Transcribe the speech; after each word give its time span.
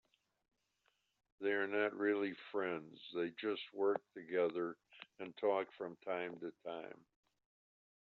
They 1.41 1.51
are 1.51 1.67
not 1.67 1.95
really 1.95 2.33
friends, 2.51 2.99
they 3.13 3.29
just 3.39 3.61
work 3.71 4.01
together 4.15 4.75
and 5.19 5.37
talk 5.37 5.67
from 5.77 5.95
time 5.97 6.39
to 6.39 6.51
time. 6.65 7.05